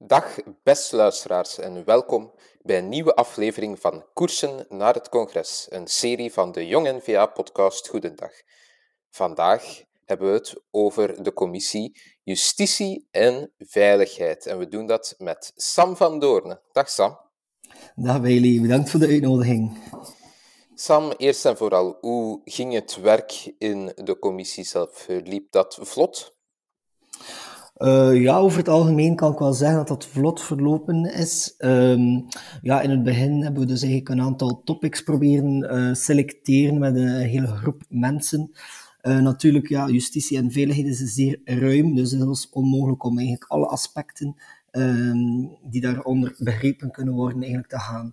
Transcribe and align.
Dag 0.00 0.38
beste 0.62 0.96
luisteraars 0.96 1.58
en 1.58 1.84
welkom 1.84 2.32
bij 2.62 2.78
een 2.78 2.88
nieuwe 2.88 3.14
aflevering 3.14 3.80
van 3.80 4.04
Koersen 4.14 4.66
naar 4.68 4.94
het 4.94 5.08
Congres, 5.08 5.66
een 5.70 5.86
serie 5.86 6.32
van 6.32 6.52
de 6.52 6.66
Jong 6.66 6.88
NVA-podcast 6.92 7.88
Goedendag. 7.88 8.30
Vandaag 9.10 9.82
hebben 10.04 10.28
we 10.28 10.34
het 10.34 10.54
over 10.70 11.22
de 11.22 11.32
commissie 11.32 12.00
Justitie 12.22 13.08
en 13.10 13.52
Veiligheid 13.58 14.46
en 14.46 14.58
we 14.58 14.68
doen 14.68 14.86
dat 14.86 15.14
met 15.18 15.52
Sam 15.56 15.96
van 15.96 16.18
Doornen. 16.18 16.60
Dag 16.72 16.88
Sam. 16.88 17.18
Dag 17.94 18.20
Bailey, 18.20 18.60
bedankt 18.60 18.90
voor 18.90 19.00
de 19.00 19.06
uitnodiging. 19.06 19.78
Sam, 20.74 21.12
eerst 21.16 21.44
en 21.44 21.56
vooral, 21.56 21.98
hoe 22.00 22.40
ging 22.44 22.72
het 22.72 22.96
werk 22.96 23.54
in 23.58 23.92
de 23.94 24.18
commissie 24.18 24.64
zelf? 24.64 25.06
Liep 25.08 25.52
dat 25.52 25.78
vlot? 25.80 26.36
Uh, 27.78 28.22
ja, 28.22 28.36
over 28.38 28.58
het 28.58 28.68
algemeen 28.68 29.16
kan 29.16 29.32
ik 29.32 29.38
wel 29.38 29.52
zeggen 29.52 29.76
dat 29.76 29.88
dat 29.88 30.06
vlot 30.06 30.40
verlopen 30.40 31.14
is. 31.14 31.54
Um, 31.58 32.26
ja, 32.62 32.80
in 32.80 32.90
het 32.90 33.02
begin 33.02 33.42
hebben 33.42 33.60
we 33.60 33.66
dus 33.66 33.82
eigenlijk 33.82 34.10
een 34.10 34.20
aantal 34.20 34.62
topics 34.64 35.02
proberen 35.02 35.74
uh, 35.74 35.94
selecteren 35.94 36.78
met 36.78 36.96
een 36.96 37.08
hele 37.08 37.46
groep 37.46 37.82
mensen. 37.88 38.50
Uh, 39.02 39.20
natuurlijk, 39.20 39.68
ja, 39.68 39.88
justitie 39.88 40.38
en 40.38 40.50
veiligheid 40.50 40.86
is 40.86 41.14
zeer 41.14 41.40
ruim, 41.44 41.94
dus 41.94 42.10
het 42.10 42.28
is 42.28 42.48
onmogelijk 42.50 43.04
om 43.04 43.18
eigenlijk 43.18 43.50
alle 43.50 43.66
aspecten 43.66 44.36
um, 44.72 45.56
die 45.62 45.80
daaronder 45.80 46.34
begrepen 46.38 46.90
kunnen 46.90 47.14
worden 47.14 47.40
eigenlijk 47.40 47.70
te 47.70 47.78
gaan 47.78 48.12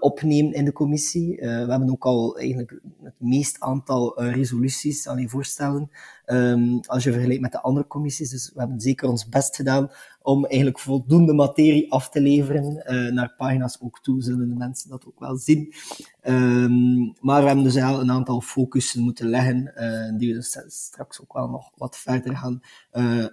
opnemen 0.00 0.52
in 0.52 0.64
de 0.64 0.72
commissie. 0.72 1.40
Uh, 1.40 1.64
we 1.64 1.70
hebben 1.70 1.90
ook 1.90 2.04
al 2.04 2.38
eigenlijk 2.38 2.80
meest 3.18 3.60
aantal 3.60 4.22
uh, 4.22 4.34
resoluties, 4.34 5.06
alleen 5.06 5.28
voorstellen, 5.28 5.90
um, 6.26 6.80
als 6.86 7.04
je 7.04 7.12
vergelijkt 7.12 7.42
met 7.42 7.52
de 7.52 7.60
andere 7.60 7.86
commissies. 7.86 8.30
Dus 8.30 8.50
we 8.54 8.60
hebben 8.60 8.80
zeker 8.80 9.08
ons 9.08 9.28
best 9.28 9.56
gedaan 9.56 9.90
om 10.22 10.44
eigenlijk 10.44 10.78
voldoende 10.78 11.32
materie 11.32 11.92
af 11.92 12.08
te 12.08 12.20
leveren. 12.20 13.14
naar 13.14 13.34
pagina's 13.36 13.78
ook 13.80 14.00
toe 14.00 14.22
zullen 14.22 14.48
de 14.48 14.54
mensen 14.54 14.90
dat 14.90 15.06
ook 15.06 15.20
wel 15.20 15.36
zien. 15.36 15.74
Um, 16.22 17.14
maar 17.20 17.40
we 17.40 17.46
hebben 17.46 17.64
dus 17.64 17.76
al 17.76 18.00
een 18.00 18.10
aantal 18.10 18.40
focussen 18.40 19.02
moeten 19.02 19.28
leggen, 19.28 19.72
die 20.18 20.34
we 20.34 20.42
straks 20.66 21.20
ook 21.20 21.32
wel 21.32 21.48
nog 21.48 21.70
wat 21.76 21.96
verder 21.96 22.36
gaan 22.36 22.60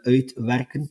uitwerken 0.01 0.89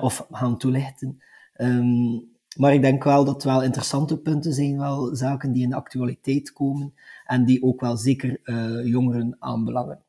of 0.00 0.26
gaan 0.30 0.58
toelichten. 0.58 1.22
Um, 1.56 2.36
maar 2.58 2.74
ik 2.74 2.82
denk 2.82 3.04
wel 3.04 3.24
dat 3.24 3.34
het 3.34 3.44
wel 3.44 3.62
interessante 3.62 4.18
punten 4.18 4.52
zijn, 4.52 4.78
wel 4.78 5.16
zaken 5.16 5.52
die 5.52 5.62
in 5.62 5.70
de 5.70 5.76
actualiteit 5.76 6.52
komen 6.52 6.94
en 7.26 7.44
die 7.44 7.62
ook 7.62 7.80
wel 7.80 7.96
zeker 7.96 8.40
uh, 8.44 8.86
jongeren 8.86 9.36
aanbelangen. 9.38 10.04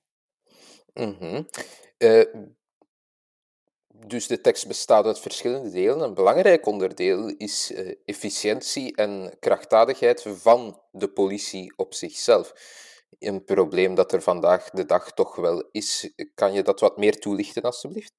-hmm. 0.93 1.47
uh, 1.97 2.23
dus 4.07 4.27
de 4.27 4.41
tekst 4.41 4.67
bestaat 4.67 5.05
uit 5.05 5.19
verschillende 5.19 5.69
delen. 5.69 6.01
Een 6.01 6.13
belangrijk 6.13 6.65
onderdeel 6.65 7.27
is 7.27 7.71
uh, 7.71 7.93
efficiëntie 8.05 8.95
en 8.95 9.35
krachtdadigheid 9.39 10.21
van 10.27 10.81
de 10.91 11.07
politie 11.07 11.73
op 11.75 11.93
zichzelf. 11.93 12.53
Een 13.19 13.43
probleem 13.43 13.95
dat 13.95 14.13
er 14.13 14.21
vandaag 14.21 14.69
de 14.69 14.85
dag 14.85 15.13
toch 15.13 15.35
wel 15.35 15.69
is. 15.71 16.13
Kan 16.33 16.53
je 16.53 16.63
dat 16.63 16.79
wat 16.79 16.97
meer 16.97 17.19
toelichten, 17.19 17.61
alstublieft? 17.61 18.18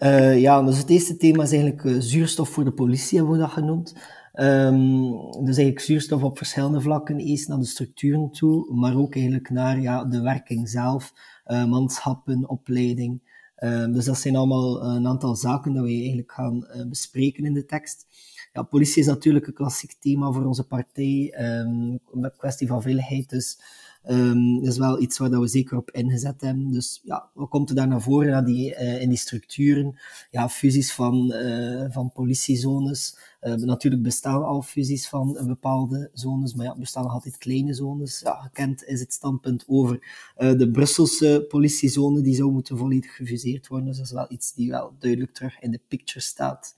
Uh, 0.00 0.40
ja, 0.40 0.62
dus 0.62 0.78
het 0.78 0.90
eerste 0.90 1.16
thema 1.16 1.42
is 1.42 1.52
eigenlijk 1.52 1.84
uh, 1.84 1.96
zuurstof 1.98 2.48
voor 2.48 2.64
de 2.64 2.72
politie, 2.72 3.18
hebben 3.18 3.36
we 3.36 3.42
dat 3.42 3.50
genoemd. 3.50 3.94
Um, 4.34 5.10
dus 5.20 5.56
eigenlijk 5.56 5.80
zuurstof 5.80 6.22
op 6.22 6.36
verschillende 6.36 6.80
vlakken. 6.80 7.18
Eerst 7.18 7.48
naar 7.48 7.58
de 7.58 7.64
structuren 7.64 8.30
toe, 8.30 8.74
maar 8.74 8.96
ook 8.96 9.14
eigenlijk 9.14 9.50
naar 9.50 9.80
ja, 9.80 10.04
de 10.04 10.20
werking 10.20 10.68
zelf, 10.68 11.12
uh, 11.46 11.64
manschappen, 11.64 12.48
opleiding. 12.48 13.22
Um, 13.56 13.92
dus 13.92 14.04
dat 14.04 14.18
zijn 14.18 14.36
allemaal 14.36 14.84
een 14.84 15.06
aantal 15.06 15.36
zaken 15.36 15.72
dat 15.72 15.84
we 15.84 15.90
eigenlijk 15.90 16.32
gaan 16.32 16.66
bespreken 16.88 17.44
in 17.44 17.54
de 17.54 17.64
tekst. 17.64 18.06
Ja, 18.54 18.62
politie 18.62 19.02
is 19.02 19.06
natuurlijk 19.06 19.46
een 19.46 19.54
klassiek 19.54 19.92
thema 20.00 20.32
voor 20.32 20.44
onze 20.44 20.66
partij, 20.66 21.34
um, 21.60 21.98
met 22.12 22.36
kwestie 22.36 22.66
van 22.66 22.82
veiligheid. 22.82 23.28
Dus 23.28 23.58
dat 24.04 24.72
is 24.72 24.78
wel 24.78 25.00
iets 25.00 25.18
waar 25.18 25.40
we 25.40 25.46
zeker 25.46 25.76
op 25.76 25.90
ingezet 25.90 26.40
hebben. 26.40 26.70
Dus 26.70 27.00
ja, 27.04 27.30
wat 27.34 27.48
komt 27.48 27.68
er 27.68 27.74
daar 27.74 27.88
naar 27.88 28.02
voren 28.02 28.28
ja, 28.28 28.42
die, 28.42 28.70
uh, 28.70 29.00
in 29.00 29.08
die 29.08 29.18
structuren? 29.18 29.98
Ja, 30.30 30.48
fusies 30.48 30.92
van, 30.92 31.32
uh, 31.34 31.84
van 31.88 32.12
politiezones. 32.12 33.18
Uh, 33.42 33.54
natuurlijk 33.54 34.02
bestaan 34.02 34.44
al 34.44 34.62
fusies 34.62 35.08
van 35.08 35.38
bepaalde 35.46 36.10
zones, 36.12 36.54
maar 36.54 36.66
ja, 36.66 36.76
bestaan 36.76 37.02
nog 37.02 37.12
altijd 37.12 37.38
kleine 37.38 37.74
zones. 37.74 38.20
Ja, 38.20 38.34
gekend 38.34 38.84
is 38.84 39.00
het 39.00 39.12
standpunt 39.12 39.64
over 39.66 39.98
de 40.36 40.70
Brusselse 40.72 41.44
politiezone, 41.48 42.20
die 42.20 42.34
zou 42.34 42.52
moeten 42.52 42.78
volledig 42.78 43.16
gefuseerd 43.16 43.66
worden. 43.66 43.88
Dus 43.88 43.96
dat 43.96 44.06
is 44.06 44.12
wel 44.12 44.26
iets 44.28 44.54
die 44.54 44.70
wel 44.70 44.94
duidelijk 44.98 45.32
terug 45.32 45.60
in 45.60 45.70
de 45.70 45.80
picture 45.88 46.20
staat. 46.20 46.76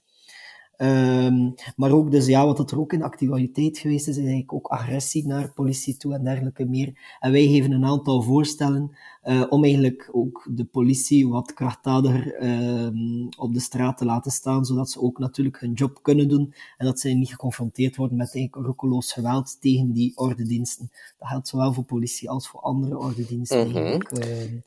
Um, 0.77 1.55
maar 1.75 1.91
ook, 1.91 2.11
dus 2.11 2.25
ja, 2.25 2.45
wat 2.45 2.71
er 2.71 2.79
ook 2.79 2.93
in 2.93 3.03
actualiteit 3.03 3.77
geweest 3.77 4.07
is, 4.07 4.13
is 4.13 4.23
eigenlijk 4.23 4.53
ook 4.53 4.67
agressie 4.67 5.27
naar 5.27 5.53
politie 5.53 5.97
toe 5.97 6.13
en 6.13 6.23
dergelijke 6.23 6.65
meer. 6.65 7.17
En 7.19 7.31
wij 7.31 7.47
geven 7.47 7.71
een 7.71 7.85
aantal 7.85 8.21
voorstellen 8.21 8.97
uh, 9.23 9.43
om 9.49 9.63
eigenlijk 9.63 10.09
ook 10.11 10.47
de 10.51 10.65
politie 10.65 11.27
wat 11.27 11.53
krachtdadiger 11.53 12.41
uh, 12.41 13.27
op 13.37 13.53
de 13.53 13.59
straat 13.59 13.97
te 13.97 14.05
laten 14.05 14.31
staan, 14.31 14.65
zodat 14.65 14.89
ze 14.89 15.01
ook 15.01 15.19
natuurlijk 15.19 15.59
hun 15.59 15.73
job 15.73 15.99
kunnen 16.01 16.27
doen 16.27 16.53
en 16.77 16.85
dat 16.85 16.99
ze 16.99 17.09
niet 17.09 17.29
geconfronteerd 17.29 17.95
worden 17.95 18.17
met 18.17 18.35
eigenlijk 18.35 18.65
roekeloos 18.67 19.13
geweld 19.13 19.61
tegen 19.61 19.91
die 19.91 20.17
ordendiensten. 20.17 20.91
Dat 21.17 21.27
geldt 21.27 21.47
zowel 21.47 21.73
voor 21.73 21.83
politie 21.83 22.29
als 22.29 22.47
voor 22.47 22.59
andere 22.59 22.97
ordendiensten. 22.97 23.67
Mm 23.67 23.73
-hmm. 23.73 24.01
uh... 24.13 24.61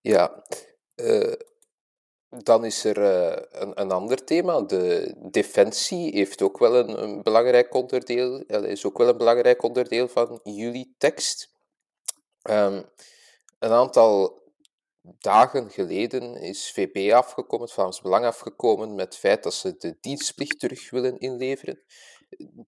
Ja. 0.00 0.44
Uh 0.96 1.32
dan 2.30 2.64
is 2.64 2.84
er 2.84 2.98
uh, 2.98 3.36
een, 3.50 3.80
een, 3.80 3.90
ander 3.90 4.24
thema. 4.24 4.62
De 4.62 5.14
defensie 5.30 6.12
heeft 6.12 6.42
ook 6.42 6.58
wel 6.58 6.88
een, 6.88 7.22
belangrijk 7.22 7.74
onderdeel, 7.74 8.40
is 8.46 8.84
ook 8.84 8.98
wel 8.98 9.08
een 9.08 9.16
belangrijk 9.16 9.62
onderdeel 9.62 10.08
van 10.08 10.40
jullie 10.42 10.94
tekst. 10.98 11.56
Um, 12.42 12.84
een 13.58 13.72
aantal 13.72 14.42
dagen 15.18 15.70
geleden 15.70 16.34
is 16.34 16.70
VB 16.70 17.12
afgekomen, 17.12 17.66
het 17.66 17.74
Vlaams 17.74 18.00
Belang 18.00 18.24
afgekomen, 18.24 18.94
met 18.94 19.04
het 19.04 19.16
feit 19.16 19.42
dat 19.42 19.54
ze 19.54 19.76
de 19.76 19.96
dienstplicht 20.00 20.60
terug 20.60 20.90
willen 20.90 21.18
inleveren. 21.18 21.82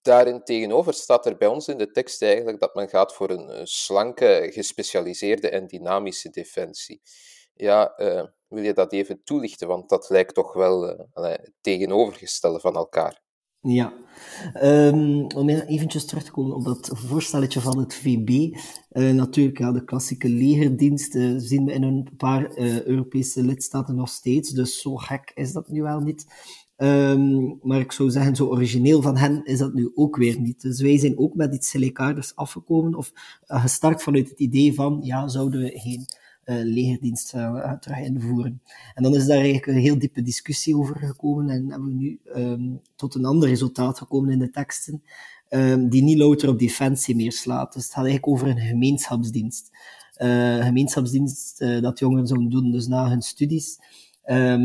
Daarin 0.03 0.45
tegenover 0.45 0.95
staat 0.95 1.27
er 1.27 1.37
bij 1.37 1.49
ons 1.49 1.69
in 1.69 1.79
de 1.79 1.91
tekst 1.91 2.23
eigenlijk 2.23 2.61
dat 2.61 2.75
men 2.75 2.89
gaat 2.89 3.15
voor 3.15 3.31
een 3.31 3.67
slanke, 3.67 4.49
gespecialiseerde 4.53 5.49
en 5.49 5.67
dynamische 5.67 6.31
defensie. 6.31 7.03
Ja, 7.55 7.99
uh, 7.99 8.25
wil 8.51 8.63
je 8.63 8.75
dat 8.75 8.93
even 8.93 9.21
toelichten? 9.25 9.69
Want 9.69 9.89
dat 9.89 10.11
lijkt 10.11 10.35
toch 10.35 10.53
wel 10.53 10.99
uh, 11.15 11.35
tegenovergestelde 11.61 12.61
van 12.61 12.75
elkaar. 12.75 13.23
Ja, 13.63 13.93
um, 14.63 15.27
om 15.27 15.49
eventjes 15.49 16.07
terug 16.07 16.25
te 16.25 16.31
komen 16.31 16.57
op 16.57 16.65
dat 16.65 16.91
voorstelletje 16.95 17.61
van 17.61 17.79
het 17.79 17.95
VB. 17.95 18.57
Eh, 18.89 19.11
natuurlijk, 19.11 19.59
de 19.59 19.85
klassieke 19.85 20.29
legerdienst 20.29 21.15
uh, 21.15 21.35
zien 21.37 21.65
we 21.65 21.73
in 21.73 21.83
een 21.83 22.09
paar 22.17 22.57
Europese 22.85 23.43
lidstaten 23.43 23.95
nog 23.95 24.09
steeds, 24.09 24.51
dus 24.51 24.81
zo 24.81 24.97
gek 24.97 25.31
is 25.35 25.53
dat 25.53 25.69
nu 25.69 25.83
wel 25.83 26.01
niet. 26.01 26.27
Um, 26.77 27.59
maar 27.63 27.81
ik 27.81 27.93
zou 27.93 28.11
zeggen, 28.11 28.37
zo 28.37 28.47
origineel 28.47 29.03
van 29.03 29.17
hen 29.17 29.45
is 29.45 29.59
dat 29.59 29.75
nu 29.75 29.91
ook 29.95 30.17
weer 30.17 30.41
niet. 30.41 30.61
Dus 30.61 30.81
wij 30.81 30.99
zijn 30.99 31.19
ook 31.19 31.35
met 31.35 31.55
iets 31.55 31.71
gelijkaardigs 31.71 32.37
afgekomen, 32.37 32.95
of 32.95 33.13
gestart 33.41 34.03
vanuit 34.03 34.29
het 34.29 34.39
idee 34.39 34.75
van, 34.75 35.01
ja, 35.03 35.29
zouden 35.29 35.61
we 35.61 35.79
geen 35.79 36.07
legerdienst 36.55 37.35
uh, 37.35 37.73
terug 37.73 37.99
invoeren. 37.99 38.63
En 38.95 39.03
dan 39.03 39.15
is 39.15 39.27
daar 39.27 39.37
eigenlijk 39.37 39.67
een 39.67 39.83
heel 39.83 39.99
diepe 39.99 40.23
discussie 40.23 40.77
over 40.77 40.97
gekomen 40.97 41.51
en 41.51 41.71
hebben 41.71 41.89
we 41.89 41.95
nu 41.95 42.21
um, 42.35 42.81
tot 42.97 43.15
een 43.15 43.25
ander 43.25 43.49
resultaat 43.49 43.99
gekomen 43.99 44.31
in 44.31 44.39
de 44.39 44.51
teksten, 44.51 45.03
um, 45.49 45.89
die 45.89 46.03
niet 46.03 46.19
louter 46.19 46.49
op 46.49 46.59
defensie 46.59 47.17
meer 47.17 47.33
slaat. 47.33 47.73
Dus 47.73 47.83
het 47.83 47.93
gaat 47.93 48.05
eigenlijk 48.05 48.33
over 48.33 48.49
een 48.49 48.67
gemeenschapsdienst. 48.69 49.71
Uh, 50.19 50.65
gemeenschapsdienst 50.65 51.59
dat 51.59 51.99
jongeren 51.99 52.27
zouden 52.27 52.51
doen, 52.51 52.71
dus 52.71 52.87
na 52.87 53.09
hun 53.09 53.23
studies. 53.23 53.79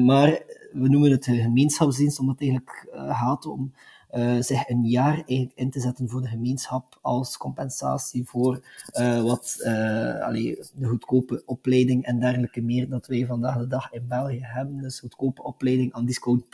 maar 0.05 0.43
we 0.71 0.89
noemen 0.89 1.11
het 1.11 1.27
een 1.27 1.41
gemeenschapsdienst 1.41 2.19
omdat 2.19 2.39
het 2.39 2.49
eigenlijk 2.49 2.87
gaat 2.91 3.45
om 3.45 3.73
uh, 4.15 4.41
zich 4.41 4.69
een 4.69 4.85
jaar 4.85 5.13
eigenlijk 5.13 5.51
in 5.55 5.69
te 5.69 5.79
zetten 5.79 6.09
voor 6.09 6.21
de 6.21 6.27
gemeenschap 6.27 6.99
als 7.01 7.37
compensatie 7.37 8.25
voor 8.25 8.61
uh, 8.99 9.23
wat 9.23 9.55
uh, 9.59 10.19
allee, 10.19 10.59
de 10.73 10.87
goedkope 10.87 11.43
opleiding 11.45 12.05
en 12.05 12.19
dergelijke 12.19 12.61
meer 12.61 12.89
dat 12.89 13.07
wij 13.07 13.25
vandaag 13.25 13.57
de 13.57 13.67
dag 13.67 13.91
in 13.91 14.07
België 14.07 14.39
hebben. 14.41 14.81
Dus 14.81 14.99
goedkope 14.99 15.43
opleiding 15.43 15.93
aan 15.93 16.05
discount 16.05 16.49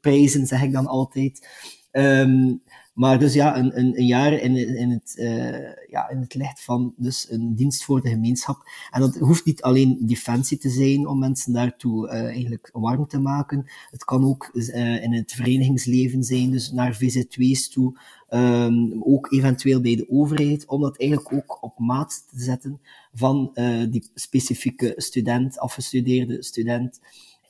prijzen, 0.00 0.46
zeg 0.46 0.62
ik 0.62 0.72
dan 0.72 0.86
altijd. 0.86 1.48
Um, 1.96 2.62
maar 2.96 3.18
dus 3.18 3.34
ja, 3.34 3.56
een, 3.56 3.78
een, 3.78 4.06
jaar 4.06 4.32
in, 4.32 4.56
in, 4.56 4.90
het, 4.90 5.14
uh, 5.18 5.88
ja, 5.90 6.08
in 6.08 6.20
het 6.20 6.34
licht 6.34 6.64
van 6.64 6.94
dus 6.96 7.30
een 7.30 7.54
dienst 7.54 7.84
voor 7.84 8.00
de 8.00 8.08
gemeenschap. 8.08 8.62
En 8.90 9.00
dat 9.00 9.16
hoeft 9.16 9.44
niet 9.44 9.62
alleen 9.62 9.98
defensie 10.00 10.58
te 10.58 10.68
zijn 10.68 11.06
om 11.06 11.18
mensen 11.18 11.52
daartoe 11.52 12.06
uh, 12.06 12.12
eigenlijk 12.12 12.70
warm 12.72 13.06
te 13.06 13.18
maken. 13.18 13.64
Het 13.90 14.04
kan 14.04 14.24
ook 14.24 14.50
uh, 14.52 15.02
in 15.02 15.12
het 15.12 15.32
verenigingsleven 15.32 16.22
zijn, 16.22 16.50
dus 16.50 16.72
naar 16.72 16.98
VZ2's 17.02 17.68
toe. 17.68 17.98
Um, 18.30 19.02
ook 19.02 19.32
eventueel 19.32 19.80
bij 19.80 19.96
de 19.96 20.10
overheid, 20.10 20.66
om 20.66 20.80
dat 20.80 20.98
eigenlijk 20.98 21.32
ook 21.32 21.62
op 21.62 21.78
maat 21.78 22.24
te 22.30 22.42
zetten 22.42 22.80
van 23.12 23.50
die 23.90 24.10
specifieke 24.14 24.94
student, 24.96 25.58
afgestudeerde 25.58 26.42
student. 26.42 27.00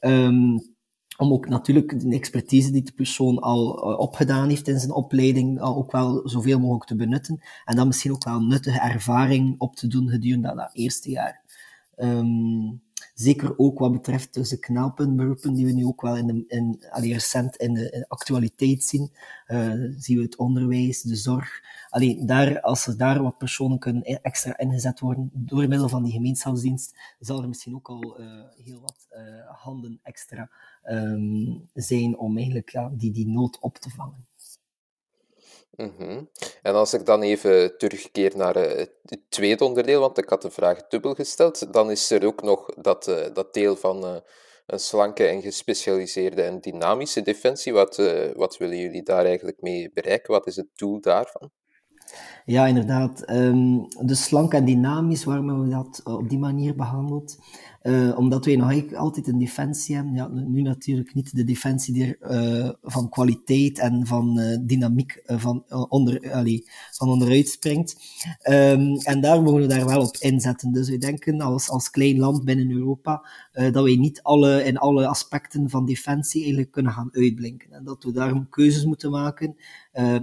Um, 0.01 0.76
om 1.17 1.33
ook 1.33 1.49
natuurlijk 1.49 2.01
de 2.01 2.15
expertise 2.15 2.71
die 2.71 2.83
de 2.83 2.93
persoon 2.93 3.39
al 3.39 3.91
uh, 3.91 3.99
opgedaan 3.99 4.49
heeft 4.49 4.69
in 4.69 4.79
zijn 4.79 4.93
opleiding 4.93 5.59
uh, 5.59 5.79
ook 5.79 5.93
wel 5.93 6.29
zoveel 6.29 6.59
mogelijk 6.61 6.85
te 6.85 6.97
benutten. 6.97 7.43
En 7.65 7.77
dan 7.77 7.87
misschien 7.87 8.13
ook 8.13 8.25
wel 8.25 8.41
nuttige 8.41 8.81
ervaring 8.81 9.55
op 9.59 9.77
te 9.77 9.87
doen 9.87 10.09
gedurende 10.09 10.55
dat, 10.55 10.71
eerste 10.73 11.11
jaar. 11.11 11.43
Um, 11.97 12.85
zeker 13.17 13.59
ook 13.59 13.79
wat 13.79 13.93
betreft 13.93 14.35
dus 14.35 14.49
de 14.49 14.59
knelpuntberoepen 14.59 15.55
die 15.55 15.67
we 15.67 15.73
nu 15.73 15.85
ook 15.85 16.01
wel 16.01 16.17
in 16.17 16.27
de, 16.27 16.45
in, 16.49 16.83
recent 16.93 17.57
in 17.57 17.75
de, 17.75 18.05
actualiteit 18.09 18.85
zien. 18.85 19.11
Uh, 19.49 19.73
zien 19.97 20.17
we 20.17 20.23
het 20.23 20.37
onderwijs, 20.37 21.03
de 21.03 21.17
zorg. 21.17 21.63
Alleen 21.89 22.27
daar, 22.27 22.61
als 22.61 22.87
er 22.87 22.97
daar 22.97 23.23
wat 23.23 23.39
personen 23.39 23.79
kunnen 23.79 24.03
extra 24.23 24.59
ingezet 24.59 25.01
worden 25.01 25.31
door 25.33 25.69
middel 25.69 25.89
van 25.89 26.03
die 26.03 26.13
gemeenschapsdienst, 26.13 26.99
zal 27.19 27.43
er 27.43 27.49
misschien 27.49 27.75
ook 27.75 27.89
al 27.89 28.21
uh, 28.21 28.43
heel 28.65 28.81
wat 28.81 29.07
uh, 29.13 29.63
handen 29.63 30.01
extra 30.03 30.51
um, 30.85 31.69
zijn 31.75 32.19
om 32.19 32.37
eigenlijk 32.37 32.71
ja, 32.71 32.91
die, 32.93 33.13
die 33.13 33.29
nood 33.29 33.59
op 33.59 33.77
te 33.77 33.91
vangen. 33.91 34.27
Mm. 35.77 36.31
En 36.63 36.75
als 36.75 36.95
ik 36.95 37.07
dan 37.07 37.23
even 37.23 37.79
terugkeer 37.79 38.37
naar 38.37 38.57
uh, 38.57 38.87
het 39.03 39.21
tweede 39.29 39.65
onderdeel, 39.65 40.01
want 40.01 40.19
ik 40.19 40.29
had 40.29 40.43
de 40.43 40.51
vraag 40.51 40.87
dubbel 40.89 41.15
gesteld, 41.15 41.73
dan 41.73 41.91
is 41.91 42.11
er 42.11 42.27
ook 42.27 42.43
nog 42.43 42.67
dat, 42.77 43.09
uh, 43.09 43.25
dat 43.33 43.55
deel 43.55 43.77
van 43.77 44.05
uh, 44.05 44.17
een 44.67 44.81
slanke 44.81 45.27
en 45.27 45.43
gespecialiseerde 45.43 46.43
en 46.43 46.61
dynamische 46.61 47.23
defensie. 47.23 47.73
Wat, 47.73 47.97
wat 48.35 48.57
willen 48.57 48.79
jullie 48.79 49.03
daar 49.03 49.25
eigenlijk 49.25 49.61
mee 49.61 49.91
bereiken? 49.95 50.33
Wat 50.33 50.47
is 50.47 50.57
het 50.57 50.69
doel 50.75 51.01
daarvan? 51.01 51.51
Ja, 52.47 52.67
inderdaad. 52.67 53.31
Um, 53.31 53.87
dus 54.05 54.25
slank 54.25 54.53
en 54.53 54.65
dynamisch, 54.65 55.25
waarom 55.25 55.49
hebben 55.49 55.65
we 55.65 55.75
dat 55.75 56.01
op 56.05 56.29
die 56.29 56.39
manier 56.39 56.75
behandeld? 56.75 57.39
Uh, 57.83 58.19
omdat 58.19 58.45
wij 58.45 58.57
nog 58.57 58.95
altijd 58.95 59.29
een 59.29 59.39
defensie 59.39 59.95
hebben. 59.95 60.15
Ja, 60.15 60.29
nu 60.29 60.63
natuurlijk 60.63 61.15
niet 61.15 61.37
de 61.37 61.45
defensie 61.45 61.95
die 61.95 62.17
uh, 62.21 62.71
van 62.83 63.09
kwaliteit 63.09 63.79
en 63.79 64.07
van 64.07 64.41
dynamiek 64.61 65.23
van, 65.27 65.65
onder, 65.89 66.21
van 66.91 67.09
onderuit 67.09 67.49
springt. 67.49 67.97
Um, 68.51 68.97
en 68.97 69.21
daar 69.21 69.43
mogen 69.43 69.61
we 69.61 69.67
daar 69.67 69.87
wel 69.87 70.01
op 70.01 70.17
inzetten. 70.17 70.73
Dus 70.73 70.89
we 70.89 70.99
denken 70.99 71.41
als, 71.41 71.71
als 71.71 71.91
klein 71.91 72.19
land 72.19 72.45
binnen 72.45 72.71
Europa 72.71 73.29
dat 73.53 73.85
wij 73.85 73.97
niet 73.97 74.23
alle, 74.23 74.65
in 74.65 74.79
alle 74.79 75.07
aspecten 75.07 75.71
van 75.71 75.87
defensie 75.87 76.41
eigenlijk 76.41 76.71
kunnen 76.71 76.93
gaan 76.93 77.09
uitblinken. 77.13 77.73
En 77.73 77.85
dat 77.85 78.05
we 78.05 78.13
daarom 78.13 78.49
keuzes 78.49 78.85
moeten 78.85 79.11
maken. 79.11 79.57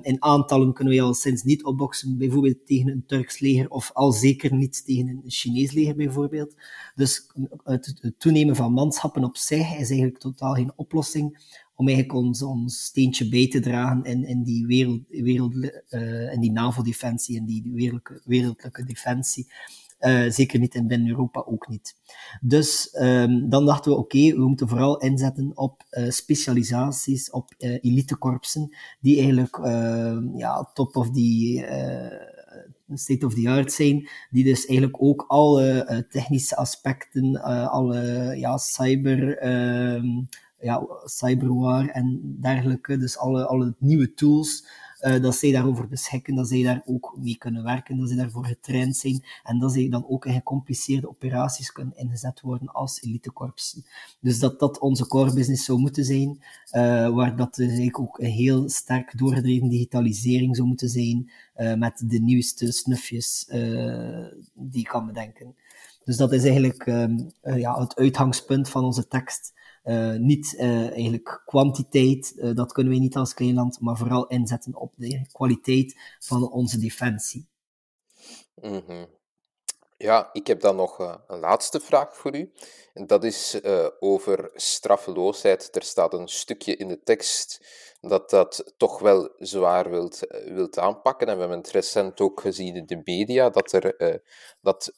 in 0.01 0.23
aantallen 0.23 0.73
kunnen 0.73 0.93
we 0.93 1.01
al 1.01 1.13
sinds 1.13 1.43
niet 1.43 1.63
opboksen, 1.63 2.12
bijvoorbeeld 2.17 2.65
tegen 2.65 2.91
een 2.91 3.03
Turks 3.05 3.39
leger, 3.39 3.69
of 3.69 3.91
al 3.93 4.11
zeker 4.11 4.53
niet 4.53 4.85
tegen 4.85 5.07
een 5.07 5.21
Chinees 5.25 5.71
leger 5.71 5.95
bijvoorbeeld. 5.95 6.55
Dus 6.95 7.31
het, 7.63 8.13
toenemen 8.17 8.55
van 8.55 8.73
manschappen 8.73 9.23
op 9.23 9.37
zich 9.37 9.67
is 9.67 9.89
eigenlijk 9.89 10.17
totaal 10.17 10.53
geen 10.53 10.71
oplossing 10.75 11.51
om 11.75 11.87
eigenlijk 11.87 12.17
ons, 12.17 12.43
steentje 12.85 13.29
bij 13.29 13.47
te 13.47 13.59
dragen 13.59 14.03
in, 14.03 14.25
in 14.25 14.43
die, 14.43 14.65
wereld, 14.65 15.01
wereld, 15.09 15.55
uh, 15.89 16.33
in 16.33 16.39
die 16.39 16.51
NAVO-defensie, 16.51 17.35
in 17.35 17.45
die 17.45 17.71
wereldlijke, 17.73 18.21
wereldlijke 18.25 18.83
defensie. 18.83 19.51
Uh, 20.05 20.29
zeker 20.29 20.59
niet 20.59 20.75
in 20.75 20.87
binnen 20.87 21.09
Europa 21.09 21.43
ook 21.45 21.67
niet. 21.67 21.95
Dus 22.41 22.95
um, 22.99 23.49
dan 23.49 23.65
dachten 23.65 23.91
we, 23.91 23.97
oké, 23.97 24.35
we 24.35 24.47
moeten 24.47 24.67
vooral 24.67 24.97
inzetten 24.97 25.51
op 25.55 25.83
uh, 25.91 26.09
specialisaties, 26.09 27.29
op 27.31 27.53
uh, 27.57 27.77
elitekorpsen, 27.81 28.75
die 29.01 29.15
eigenlijk 29.17 29.57
ja, 30.35 30.69
top 30.73 30.95
of 30.95 31.09
die 31.09 31.65
state 32.93 33.25
of 33.25 33.33
the 33.33 33.49
art 33.49 33.71
zijn, 33.71 34.09
die 34.29 34.43
dus 34.43 34.65
eigenlijk 34.65 35.01
ook 35.01 35.25
alle 35.27 36.05
technische 36.09 36.55
aspecten, 36.55 37.41
alle 37.69 38.33
ja, 38.37 38.57
cyber, 38.57 39.45
uh, 39.45 40.03
ja, 40.59 40.87
cyberwar 41.05 41.87
en 41.87 42.37
dergelijke, 42.41 42.97
dus 42.97 43.17
alle, 43.17 43.45
alle 43.45 43.75
nieuwe 43.79 44.13
tools, 44.13 44.67
uh, 45.03 45.21
dat 45.21 45.35
zij 45.35 45.51
daarover 45.51 45.87
beschikken, 45.87 46.35
dat 46.35 46.47
zij 46.47 46.63
daar 46.63 46.81
ook 46.85 47.17
mee 47.19 47.37
kunnen 47.37 47.63
werken, 47.63 47.97
dat 47.97 48.07
zij 48.07 48.17
daarvoor 48.17 48.45
getraind 48.45 48.97
zijn 48.97 49.23
en 49.43 49.59
dat 49.59 49.71
zij 49.71 49.89
dan 49.89 50.05
ook 50.07 50.25
in 50.25 50.33
gecompliceerde 50.33 51.09
operaties 51.09 51.71
kunnen 51.71 51.97
ingezet 51.97 52.41
worden 52.41 52.67
als 52.67 53.01
elitekorpsen. 53.01 53.85
Dus 54.19 54.39
dat 54.39 54.59
dat 54.59 54.79
onze 54.79 55.07
core 55.07 55.33
business 55.33 55.65
zou 55.65 55.79
moeten 55.79 56.05
zijn, 56.05 56.29
uh, 56.71 57.09
waar 57.09 57.35
dat 57.35 57.55
dus 57.55 57.65
eigenlijk 57.65 57.99
ook 57.99 58.19
een 58.19 58.31
heel 58.31 58.69
sterk 58.69 59.17
doorgedreven 59.17 59.69
digitalisering 59.69 60.55
zou 60.55 60.67
moeten 60.67 60.89
zijn, 60.89 61.31
uh, 61.57 61.73
met 61.73 62.03
de 62.05 62.19
nieuwste 62.19 62.71
snufjes 62.71 63.45
die 64.53 64.79
ik 64.79 64.87
kan 64.87 65.05
bedenken. 65.05 65.55
Dus 66.03 66.17
dat 66.17 66.33
is 66.33 66.43
eigenlijk 66.43 66.85
um, 66.85 67.31
ja, 67.41 67.79
het 67.79 67.95
uitgangspunt 67.95 68.69
van 68.69 68.83
onze 68.83 69.07
tekst. 69.07 69.53
Uh, 69.83 70.15
niet 70.15 70.53
uh, 70.53 70.91
eigenlijk 70.91 71.41
kwantiteit, 71.45 72.33
uh, 72.35 72.55
dat 72.55 72.71
kunnen 72.71 72.93
we 72.93 72.99
niet 72.99 73.15
als 73.15 73.33
klein 73.33 73.53
land, 73.53 73.79
maar 73.79 73.97
vooral 73.97 74.27
inzetten 74.27 74.75
op 74.75 74.93
de 74.95 75.27
kwaliteit 75.31 76.15
van 76.19 76.51
onze 76.51 76.79
defensie. 76.79 77.47
Mm. 78.61 79.07
Ja, 79.97 80.29
ik 80.33 80.47
heb 80.47 80.61
dan 80.61 80.75
nog 80.75 81.21
een 81.27 81.39
laatste 81.39 81.79
vraag 81.79 82.17
voor 82.17 82.35
u. 82.35 82.51
En 82.93 83.07
dat 83.07 83.23
is 83.23 83.59
over 83.99 84.51
straffeloosheid. 84.53 85.75
Er 85.75 85.83
staat 85.83 86.13
een 86.13 86.27
stukje 86.27 86.75
in 86.75 86.87
de 86.87 87.03
tekst 87.03 87.65
dat 88.01 88.29
dat 88.29 88.73
toch 88.77 88.99
wel 88.99 89.29
zwaar 89.37 89.89
wilt, 89.89 90.19
wilt 90.45 90.79
aanpakken. 90.79 91.27
En 91.27 91.33
we 91.33 91.39
hebben 91.39 91.57
het 91.57 91.71
recent 91.71 92.21
ook 92.21 92.41
gezien 92.41 92.75
in 92.75 92.85
de 92.85 93.01
media, 93.03 93.49
dat, 93.49 93.71
er, 93.71 94.21
dat 94.61 94.93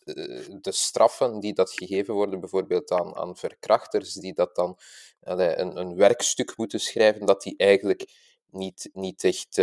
de 0.61 0.71
straffen 0.71 1.39
die 1.39 1.53
dat 1.53 1.71
gegeven 1.71 2.13
worden, 2.13 2.39
bijvoorbeeld 2.39 2.91
aan, 2.91 3.15
aan 3.15 3.35
verkrachters, 3.35 4.13
die 4.13 4.33
dat 4.33 4.55
dan 4.55 4.77
een, 5.19 5.79
een 5.79 5.95
werkstuk 5.95 6.57
moeten 6.57 6.79
schrijven, 6.79 7.25
dat 7.25 7.41
die 7.41 7.57
eigenlijk 7.57 8.05
niet, 8.55 8.89
niet, 8.93 9.23
echt, 9.23 9.61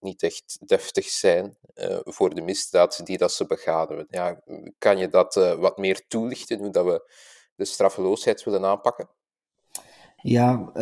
niet 0.00 0.22
echt 0.22 0.58
deftig 0.66 1.04
zijn 1.04 1.56
voor 2.04 2.34
de 2.34 2.42
misdaad 2.42 3.06
die 3.06 3.18
dat 3.18 3.32
ze 3.32 3.46
begaan. 3.46 4.06
Ja, 4.08 4.42
kan 4.78 4.98
je 4.98 5.08
dat 5.08 5.34
wat 5.34 5.78
meer 5.78 6.04
toelichten, 6.08 6.58
hoe 6.58 6.70
dat 6.70 6.84
we 6.84 7.10
de 7.54 7.64
straffeloosheid 7.64 8.44
willen 8.44 8.64
aanpakken? 8.64 9.08
Ja, 10.26 10.72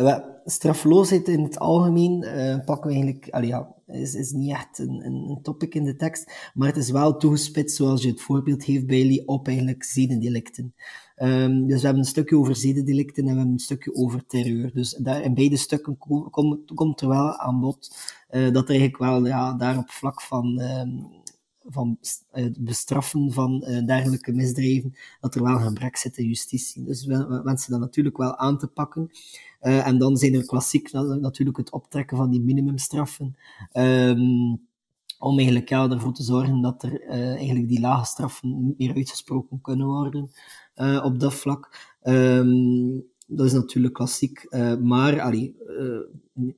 straffeloosheid 0.45 1.27
in 1.27 1.43
het 1.43 1.59
algemeen 1.59 2.23
uh, 2.23 2.65
pakken 2.65 2.89
we 2.89 2.95
eigenlijk, 2.95 3.29
allee, 3.29 3.47
ja, 3.47 3.75
is, 3.85 4.15
is 4.15 4.31
niet 4.31 4.51
echt 4.51 4.79
een, 4.79 5.05
een, 5.05 5.39
topic 5.41 5.75
in 5.75 5.83
de 5.83 5.95
tekst, 5.95 6.51
maar 6.53 6.67
het 6.67 6.77
is 6.77 6.89
wel 6.89 7.17
toegespitst, 7.17 7.75
zoals 7.75 8.03
je 8.03 8.09
het 8.09 8.21
voorbeeld 8.21 8.63
heeft, 8.63 8.87
Bailey, 8.87 9.23
op 9.25 9.47
eigenlijk 9.47 9.83
zedendelicten. 9.83 10.75
Um, 11.17 11.67
dus 11.67 11.79
we 11.79 11.85
hebben 11.85 12.03
een 12.03 12.09
stukje 12.09 12.37
over 12.37 12.55
zedendelicten 12.55 13.23
en 13.23 13.29
we 13.29 13.35
hebben 13.35 13.53
een 13.53 13.59
stukje 13.59 13.95
over 13.95 14.25
terreur. 14.25 14.71
Dus 14.73 14.91
daar, 14.91 15.21
in 15.21 15.33
beide 15.33 15.57
stukken 15.57 15.97
komt, 16.75 17.01
er 17.01 17.07
wel 17.07 17.37
aan 17.37 17.59
bod 17.59 17.95
uh, 18.31 18.51
dat 18.51 18.63
er 18.63 18.69
eigenlijk 18.69 18.97
wel 18.97 19.25
ja, 19.25 19.53
daar 19.53 19.77
op 19.77 19.89
vlak 19.89 20.21
van 20.21 20.59
um, 20.59 21.21
van 21.65 21.97
het 22.31 22.63
bestraffen 22.63 23.31
van 23.31 23.65
uh, 23.67 23.85
dergelijke 23.85 24.31
misdrijven, 24.31 24.95
dat 25.19 25.35
er 25.35 25.43
wel 25.43 25.55
een 25.55 25.61
gebrek 25.61 25.97
zit 25.97 26.17
in 26.17 26.27
justitie. 26.27 26.83
Dus 26.83 27.05
we, 27.05 27.41
wensen 27.43 27.71
dat 27.71 27.79
natuurlijk 27.79 28.17
wel 28.17 28.37
aan 28.37 28.57
te 28.57 28.67
pakken. 28.67 29.09
En 29.59 29.97
dan 29.97 30.17
zijn 30.17 30.33
er 30.33 30.45
klassiek 30.45 30.91
natuurlijk 30.91 31.57
het 31.57 31.71
optrekken 31.71 32.17
van 32.17 32.29
die 32.29 32.41
minimumstraffen. 32.41 33.35
Um, 33.73 34.67
om 35.23 35.37
eigenlijk 35.37 35.69
ja, 35.69 35.89
ervoor 35.89 36.13
te 36.13 36.23
zorgen 36.23 36.61
dat 36.61 36.83
er 36.83 37.01
uh, 37.01 37.35
eigenlijk 37.35 37.67
die 37.67 37.79
lage 37.79 38.05
straffen 38.05 38.73
meer 38.77 38.95
uitgesproken 38.95 39.61
kunnen 39.61 39.87
worden 39.87 40.31
op 41.03 41.19
dat 41.19 41.33
vlak. 41.33 41.91
Um, 42.03 43.12
dat 43.27 43.45
is 43.45 43.53
natuurlijk 43.53 43.93
klassiek. 43.93 44.45
Uh, 44.49 44.75
maar 44.75 45.21
allee, 45.21 45.55
uh, 45.67 45.99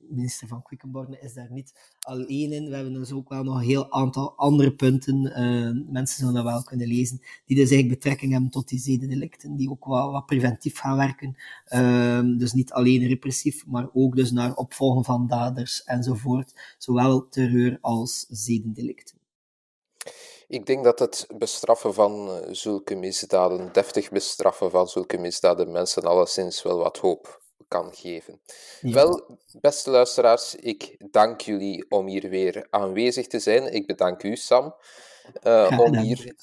minister 0.08 0.48
van 0.48 0.62
Quickenborne 0.62 1.20
is 1.20 1.34
daar 1.34 1.52
niet 1.52 1.96
alleen 2.00 2.52
in. 2.52 2.68
We 2.68 2.74
hebben 2.74 2.92
dus 2.92 3.12
ook 3.12 3.28
wel 3.28 3.42
nog 3.42 3.54
een 3.54 3.66
heel 3.66 3.92
aantal 3.92 4.36
andere 4.36 4.74
punten. 4.74 5.24
Uh, 5.24 5.92
mensen 5.92 6.18
zullen 6.18 6.34
dat 6.34 6.44
wel 6.44 6.62
kunnen 6.62 6.86
lezen. 6.86 7.18
Die 7.18 7.56
dus 7.56 7.70
eigenlijk 7.70 8.00
betrekking 8.00 8.32
hebben 8.32 8.50
tot 8.50 8.68
die 8.68 8.78
zedendelicten. 8.78 9.56
Die 9.56 9.70
ook 9.70 9.84
wat, 9.84 10.10
wat 10.10 10.26
preventief 10.26 10.78
gaan 10.78 10.96
werken. 10.96 11.36
Ehm, 11.64 12.36
dus 12.36 12.52
niet 12.52 12.72
alleen 12.72 13.06
repressief, 13.06 13.66
maar 13.66 13.88
ook 13.92 14.16
dus 14.16 14.30
naar 14.32 14.54
opvolgen 14.54 15.04
van 15.04 15.26
daders 15.26 15.84
enzovoort. 15.84 16.74
Zowel 16.78 17.28
terreur 17.28 17.78
als 17.80 18.26
zedendelicten. 18.28 19.15
Ik 20.48 20.66
denk 20.66 20.84
dat 20.84 20.98
het 20.98 21.26
bestraffen 21.38 21.94
van 21.94 22.30
eh, 22.30 22.48
zulke 22.50 22.94
misdaden, 22.94 23.72
deftig 23.72 24.10
bestraffen 24.10 24.70
van 24.70 24.88
zulke 24.88 25.18
misdaden, 25.18 25.72
mensen 25.72 26.02
alleszins 26.02 26.62
wel 26.62 26.78
wat 26.78 26.98
hoop 26.98 27.44
kan 27.68 27.94
geven. 27.94 28.40
Wel, 28.80 29.38
beste 29.60 29.90
luisteraars, 29.90 30.54
ik 30.54 31.04
dank 31.10 31.40
jullie 31.40 31.86
om 31.88 32.06
hier 32.06 32.28
weer 32.28 32.66
aanwezig 32.70 33.26
te 33.26 33.38
zijn. 33.38 33.72
Ik 33.72 33.86
bedank 33.86 34.22
u, 34.22 34.36
Sam, 34.36 34.74
uh, 35.42 35.78
om 35.80 35.96
hier 35.96 36.34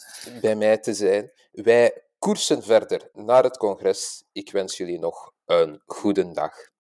bij 0.42 0.56
mij 0.56 0.78
te 0.78 0.94
zijn. 0.94 1.32
Wij 1.52 2.04
koersen 2.20 2.64
verder 2.64 3.10
naar 3.14 3.44
het 3.44 3.58
congres. 3.58 4.24
Ik 4.32 4.52
wens 4.52 4.78
jullie 4.78 5.00
nog 5.00 5.32
een 5.46 5.82
goede 5.86 6.32
dag. 6.32 6.72